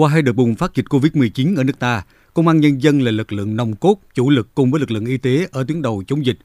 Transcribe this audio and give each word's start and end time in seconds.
Qua 0.00 0.08
hai 0.08 0.22
đợt 0.22 0.32
bùng 0.32 0.54
phát 0.54 0.74
dịch 0.74 0.84
COVID-19 0.86 1.56
ở 1.56 1.64
nước 1.64 1.78
ta, 1.78 2.02
Công 2.34 2.48
an 2.48 2.60
Nhân 2.60 2.82
dân 2.82 3.00
là 3.00 3.10
lực 3.10 3.32
lượng 3.32 3.56
nòng 3.56 3.76
cốt, 3.76 4.00
chủ 4.14 4.30
lực 4.30 4.54
cùng 4.54 4.70
với 4.70 4.80
lực 4.80 4.90
lượng 4.90 5.04
y 5.04 5.16
tế 5.16 5.48
ở 5.52 5.64
tuyến 5.68 5.82
đầu 5.82 6.02
chống 6.06 6.26
dịch. 6.26 6.38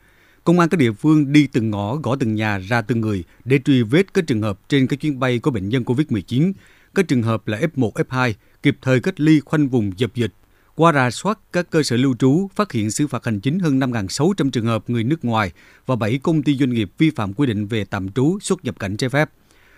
Công 0.43 0.59
an 0.59 0.69
các 0.69 0.77
địa 0.77 0.91
phương 0.91 1.33
đi 1.33 1.47
từng 1.47 1.69
ngõ, 1.69 1.95
gõ 1.95 2.15
từng 2.15 2.35
nhà, 2.35 2.57
ra 2.57 2.81
từng 2.81 3.01
người 3.01 3.23
để 3.45 3.59
truy 3.65 3.83
vết 3.83 4.13
các 4.13 4.27
trường 4.27 4.41
hợp 4.41 4.59
trên 4.69 4.87
các 4.87 4.99
chuyến 4.99 5.19
bay 5.19 5.39
có 5.39 5.51
bệnh 5.51 5.69
nhân 5.69 5.83
COVID-19, 5.83 6.53
các 6.95 7.07
trường 7.07 7.23
hợp 7.23 7.47
là 7.47 7.59
F1, 7.59 7.91
F2, 7.91 8.33
kịp 8.63 8.77
thời 8.81 8.99
cách 8.99 9.19
ly 9.19 9.39
khoanh 9.39 9.67
vùng 9.67 9.91
dập 9.97 10.15
dịch. 10.15 10.31
Qua 10.75 10.93
rà 10.93 11.11
soát 11.11 11.39
các 11.53 11.69
cơ 11.69 11.83
sở 11.83 11.97
lưu 11.97 12.15
trú, 12.19 12.47
phát 12.55 12.71
hiện 12.71 12.91
xử 12.91 13.07
phạt 13.07 13.25
hành 13.25 13.39
chính 13.39 13.59
hơn 13.59 13.79
5.600 13.79 14.49
trường 14.49 14.65
hợp 14.65 14.89
người 14.89 15.03
nước 15.03 15.25
ngoài 15.25 15.51
và 15.85 15.95
7 15.95 16.19
công 16.23 16.43
ty 16.43 16.57
doanh 16.57 16.69
nghiệp 16.69 16.91
vi 16.97 17.09
phạm 17.09 17.33
quy 17.33 17.47
định 17.47 17.67
về 17.67 17.85
tạm 17.85 18.09
trú, 18.09 18.39
xuất 18.41 18.65
nhập 18.65 18.79
cảnh 18.79 18.97
trái 18.97 19.09
phép. 19.09 19.29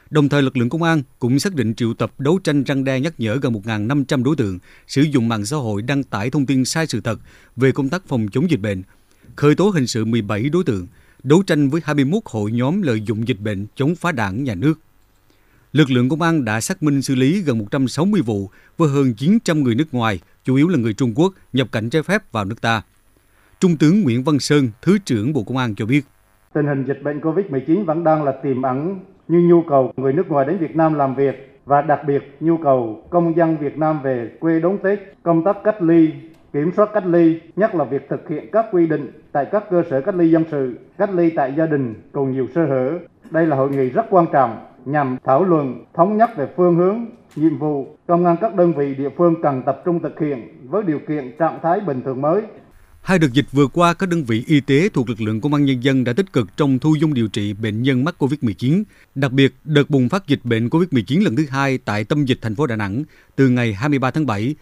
Đồng 0.10 0.30
thời 0.30 0.42
lực 0.42 0.58
lượng 0.58 0.70
công 0.70 0.84
an 0.84 1.04
cũng 1.20 1.40
xác 1.40 1.56
định 1.56 1.76
triệu 1.76 1.94
tập 1.94 2.12
đấu 2.18 2.40
tranh 2.44 2.64
răng 2.64 2.84
đe 2.84 3.00
nhắc 3.00 3.14
nhở 3.18 3.36
gần 3.42 3.54
1.500 3.54 4.24
đối 4.24 4.36
tượng 4.36 4.60
sử 4.88 5.02
dụng 5.02 5.28
mạng 5.28 5.46
xã 5.46 5.58
hội 5.58 5.82
đăng 5.82 6.04
tải 6.04 6.30
thông 6.30 6.46
tin 6.46 6.66
sai 6.66 6.88
sự 6.88 7.02
thật 7.02 7.20
về 7.56 7.72
công 7.72 7.90
tác 7.90 8.08
phòng 8.08 8.28
chống 8.32 8.50
dịch 8.52 8.60
bệnh, 8.60 8.84
khởi 9.36 9.56
tố 9.56 9.70
hình 9.70 9.88
sự 9.88 10.06
17 10.06 10.50
đối 10.50 10.64
tượng, 10.64 10.88
đấu 11.24 11.44
tranh 11.48 11.70
với 11.70 11.82
21 11.84 12.24
hội 12.26 12.52
nhóm 12.52 12.82
lợi 12.82 13.02
dụng 13.02 13.28
dịch 13.28 13.40
bệnh 13.40 13.66
chống 13.76 13.96
phá 13.96 14.12
đảng 14.12 14.44
nhà 14.44 14.56
nước. 14.56 14.80
Lực 15.74 15.92
lượng 15.92 16.10
công 16.10 16.22
an 16.22 16.46
đã 16.46 16.62
xác 16.62 16.84
minh 16.84 17.02
xử 17.02 17.16
lý 17.16 17.42
gần 17.42 17.58
160 17.58 18.22
vụ 18.22 18.50
với 18.78 18.90
hơn 18.90 19.14
900 19.14 19.64
người 19.64 19.76
nước 19.76 19.94
ngoài, 19.94 20.20
chủ 20.44 20.56
yếu 20.56 20.68
là 20.68 20.78
người 20.78 20.94
Trung 20.94 21.14
Quốc, 21.16 21.34
nhập 21.54 21.68
cảnh 21.72 21.90
trái 21.90 22.04
phép 22.04 22.32
vào 22.32 22.46
nước 22.46 22.62
ta. 22.62 22.82
Trung 23.60 23.78
tướng 23.78 24.02
Nguyễn 24.02 24.24
Văn 24.24 24.40
Sơn, 24.40 24.70
Thứ 24.82 24.98
trưởng 25.06 25.34
Bộ 25.34 25.44
Công 25.44 25.58
an 25.58 25.76
cho 25.76 25.86
biết. 25.86 26.06
Tình 26.54 26.66
hình 26.66 26.86
dịch 26.88 27.04
bệnh 27.04 27.20
COVID-19 27.20 27.86
vẫn 27.86 28.04
đang 28.04 28.24
là 28.24 28.32
tiềm 28.44 28.62
ẩn 28.62 29.00
như 29.28 29.40
nhu 29.40 29.62
cầu 29.62 29.92
người 29.98 30.14
nước 30.14 30.30
ngoài 30.30 30.46
đến 30.46 30.58
Việt 30.58 30.76
Nam 30.76 30.94
làm 30.94 31.16
việc 31.16 31.60
và 31.66 31.82
đặc 31.82 32.00
biệt 32.08 32.38
nhu 32.40 32.58
cầu 32.58 33.02
công 33.10 33.36
dân 33.36 33.58
Việt 33.58 33.78
Nam 33.78 34.00
về 34.04 34.32
quê 34.40 34.60
đón 34.60 34.78
Tết, 34.78 35.00
công 35.24 35.44
tác 35.44 35.58
cách 35.64 35.82
ly, 35.82 36.14
kiểm 36.54 36.72
soát 36.72 36.90
cách 36.94 37.06
ly, 37.06 37.40
nhất 37.56 37.76
là 37.76 37.84
việc 37.84 38.10
thực 38.10 38.30
hiện 38.30 38.52
các 38.52 38.66
quy 38.72 38.88
định 38.88 39.12
tại 39.32 39.46
các 39.52 39.70
cơ 39.70 39.84
sở 39.90 40.02
cách 40.02 40.16
ly 40.16 40.32
dân 40.32 40.44
sự, 40.52 40.80
cách 40.98 41.10
ly 41.14 41.30
tại 41.30 41.54
gia 41.58 41.66
đình 41.66 41.94
còn 42.12 42.32
nhiều 42.32 42.48
sơ 42.56 42.66
hở. 42.66 42.92
Đây 43.32 43.48
là 43.48 43.56
hội 43.56 43.70
nghị 43.70 43.90
rất 43.90 44.06
quan 44.10 44.26
trọng 44.32 44.58
nhằm 44.86 45.18
thảo 45.24 45.44
luận 45.44 45.86
thống 45.94 46.18
nhất 46.18 46.30
về 46.38 46.48
phương 46.56 46.76
hướng, 46.76 47.06
nhiệm 47.36 47.58
vụ 47.58 47.88
công 48.08 48.26
an 48.26 48.36
các 48.42 48.56
đơn 48.56 48.74
vị 48.74 48.96
địa 48.96 49.10
phương 49.10 49.42
cần 49.42 49.62
tập 49.66 49.82
trung 49.86 50.00
thực 50.00 50.20
hiện 50.20 50.40
với 50.70 50.84
điều 50.84 51.00
kiện 51.08 51.38
trạng 51.40 51.60
thái 51.62 51.80
bình 51.80 52.02
thường 52.02 52.22
mới 52.22 52.42
Hai 53.08 53.20
đợt 53.20 53.34
dịch 53.34 53.46
vừa 53.52 53.68
qua, 53.68 53.94
các 53.94 54.10
đơn 54.10 54.24
vị 54.24 54.44
y 54.48 54.60
tế 54.60 54.90
thuộc 54.94 55.10
lực 55.10 55.22
lượng 55.22 55.42
công 55.42 55.54
an 55.54 55.66
nhân 55.66 55.84
dân 55.84 56.04
đã 56.04 56.14
tích 56.14 56.34
cực 56.34 56.58
trong 56.58 56.80
thu 56.80 56.96
dung 56.96 57.14
điều 57.14 57.28
trị 57.28 57.54
bệnh 57.54 57.84
nhân 57.84 58.04
mắc 58.04 58.16
COVID-19. 58.20 58.84
Đặc 59.16 59.32
biệt, 59.32 59.54
đợt 59.64 59.90
bùng 59.90 60.10
phát 60.10 60.28
dịch 60.28 60.40
bệnh 60.44 60.68
COVID-19 60.68 61.24
lần 61.24 61.36
thứ 61.36 61.46
hai 61.50 61.78
tại 61.78 62.04
tâm 62.04 62.26
dịch 62.26 62.40
thành 62.42 62.56
phố 62.56 62.68
Đà 62.68 62.76
Nẵng 62.76 63.04
từ 63.36 63.50
ngày 63.50 63.74
23 63.74 64.12
tháng 64.12 64.26
7, 64.26 64.56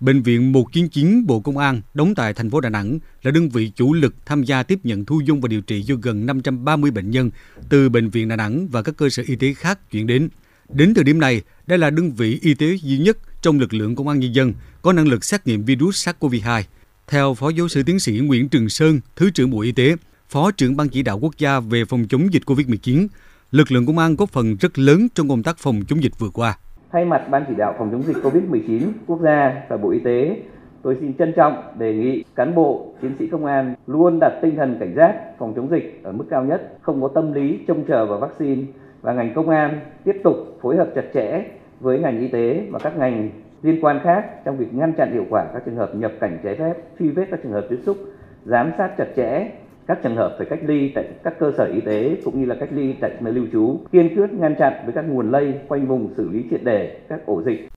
Bệnh 0.00 0.22
viện 0.22 0.52
199 0.52 1.26
Bộ 1.26 1.40
Công 1.40 1.58
an 1.58 1.80
đóng 1.94 2.14
tại 2.14 2.34
thành 2.34 2.50
phố 2.50 2.60
Đà 2.60 2.68
Nẵng 2.68 2.98
là 3.22 3.30
đơn 3.30 3.48
vị 3.48 3.72
chủ 3.76 3.94
lực 3.94 4.14
tham 4.26 4.44
gia 4.44 4.62
tiếp 4.62 4.78
nhận 4.82 5.04
thu 5.04 5.20
dung 5.20 5.40
và 5.40 5.48
điều 5.48 5.60
trị 5.60 5.84
cho 5.86 5.94
gần 6.02 6.26
530 6.26 6.90
bệnh 6.90 7.10
nhân 7.10 7.30
từ 7.68 7.88
Bệnh 7.88 8.10
viện 8.10 8.28
Đà 8.28 8.36
Nẵng 8.36 8.68
và 8.68 8.82
các 8.82 8.96
cơ 8.96 9.08
sở 9.08 9.22
y 9.26 9.36
tế 9.36 9.54
khác 9.54 9.90
chuyển 9.90 10.06
đến. 10.06 10.28
Đến 10.68 10.94
thời 10.94 11.04
điểm 11.04 11.20
này, 11.20 11.42
đây 11.66 11.78
là 11.78 11.90
đơn 11.90 12.12
vị 12.12 12.38
y 12.42 12.54
tế 12.54 12.76
duy 12.82 12.98
nhất 12.98 13.18
trong 13.42 13.60
lực 13.60 13.74
lượng 13.74 13.94
công 13.94 14.08
an 14.08 14.20
nhân 14.20 14.34
dân 14.34 14.52
có 14.82 14.92
năng 14.92 15.08
lực 15.08 15.24
xét 15.24 15.46
nghiệm 15.46 15.64
virus 15.64 16.08
SARS-CoV-2. 16.08 16.62
Theo 17.06 17.34
Phó 17.34 17.48
Giáo 17.48 17.68
sư 17.68 17.82
Tiến 17.86 17.98
sĩ 17.98 18.20
Nguyễn 18.26 18.48
Trường 18.48 18.68
Sơn, 18.68 19.00
Thứ 19.16 19.30
trưởng 19.30 19.50
Bộ 19.50 19.60
Y 19.60 19.72
tế, 19.72 19.94
Phó 20.28 20.50
trưởng 20.50 20.76
Ban 20.76 20.88
chỉ 20.88 21.02
đạo 21.02 21.18
quốc 21.22 21.38
gia 21.38 21.60
về 21.60 21.84
phòng 21.84 22.04
chống 22.08 22.32
dịch 22.32 22.42
COVID-19, 22.46 23.06
lực 23.50 23.72
lượng 23.72 23.86
công 23.86 23.98
an 23.98 24.16
góp 24.16 24.28
phần 24.28 24.56
rất 24.60 24.78
lớn 24.78 25.08
trong 25.14 25.28
công 25.28 25.42
tác 25.42 25.58
phòng 25.58 25.80
chống 25.88 26.02
dịch 26.02 26.12
vừa 26.18 26.28
qua. 26.34 26.58
Thay 26.92 27.04
mặt 27.04 27.26
Ban 27.30 27.44
chỉ 27.48 27.54
đạo 27.58 27.74
phòng 27.78 27.90
chống 27.92 28.02
dịch 28.02 28.16
COVID-19 28.22 28.92
quốc 29.06 29.20
gia 29.22 29.62
và 29.68 29.76
Bộ 29.76 29.90
Y 29.90 29.98
tế, 30.04 30.36
tôi 30.82 30.96
xin 31.00 31.14
trân 31.14 31.32
trọng 31.36 31.78
đề 31.78 31.94
nghị 31.94 32.24
cán 32.34 32.54
bộ, 32.54 32.94
chiến 33.02 33.12
sĩ 33.18 33.26
công 33.26 33.46
an 33.46 33.74
luôn 33.86 34.18
đặt 34.20 34.32
tinh 34.42 34.56
thần 34.56 34.76
cảnh 34.80 34.94
giác 34.96 35.14
phòng 35.38 35.52
chống 35.56 35.70
dịch 35.70 36.00
ở 36.02 36.12
mức 36.12 36.24
cao 36.30 36.44
nhất, 36.44 36.78
không 36.82 37.02
có 37.02 37.08
tâm 37.08 37.32
lý 37.32 37.58
trông 37.68 37.84
chờ 37.88 38.06
vào 38.06 38.18
vaccine 38.18 38.62
và 39.02 39.12
ngành 39.12 39.34
công 39.34 39.48
an 39.48 39.80
tiếp 40.04 40.16
tục 40.24 40.58
phối 40.62 40.76
hợp 40.76 40.88
chặt 40.94 41.04
chẽ 41.14 41.44
với 41.80 41.98
ngành 41.98 42.20
y 42.20 42.28
tế 42.28 42.66
và 42.70 42.78
các 42.78 42.96
ngành 42.96 43.30
liên 43.62 43.78
quan 43.80 44.00
khác 44.04 44.44
trong 44.44 44.56
việc 44.56 44.74
ngăn 44.74 44.92
chặn 44.92 45.12
hiệu 45.12 45.24
quả 45.30 45.44
các 45.54 45.62
trường 45.64 45.76
hợp 45.76 45.94
nhập 45.94 46.12
cảnh 46.20 46.38
trái 46.44 46.54
phép, 46.54 46.74
truy 46.98 47.10
vết 47.10 47.24
các 47.30 47.40
trường 47.42 47.52
hợp 47.52 47.66
tiếp 47.70 47.78
xúc, 47.82 47.96
giám 48.44 48.72
sát 48.78 48.90
chặt 48.98 49.06
chẽ 49.16 49.50
các 49.86 49.98
trường 50.02 50.16
hợp 50.16 50.34
phải 50.38 50.46
cách 50.50 50.60
ly 50.66 50.92
tại 50.94 51.04
các 51.22 51.38
cơ 51.38 51.52
sở 51.56 51.64
y 51.64 51.80
tế 51.80 52.16
cũng 52.24 52.40
như 52.40 52.46
là 52.46 52.54
cách 52.60 52.68
ly 52.72 52.94
tại 53.00 53.10
nơi 53.20 53.32
lưu 53.32 53.44
trú, 53.52 53.76
kiên 53.92 54.16
quyết 54.16 54.32
ngăn 54.32 54.54
chặn 54.54 54.72
với 54.84 54.92
các 54.92 55.04
nguồn 55.08 55.30
lây, 55.30 55.54
khoanh 55.68 55.86
vùng 55.86 56.14
xử 56.16 56.30
lý 56.30 56.44
triệt 56.50 56.64
đề 56.64 56.96
các 57.08 57.26
ổ 57.26 57.42
dịch. 57.42 57.68